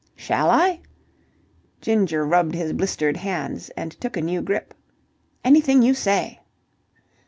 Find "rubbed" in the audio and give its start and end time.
2.25-2.55